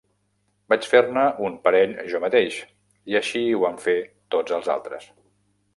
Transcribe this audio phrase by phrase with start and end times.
[0.71, 2.59] Vaig fer-ne un parell jo mateix,
[3.13, 3.99] i així ho van fer
[4.37, 5.11] tots els altres.